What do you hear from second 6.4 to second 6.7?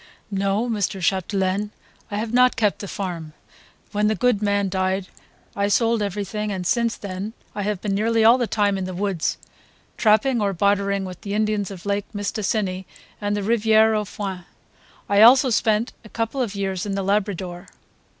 and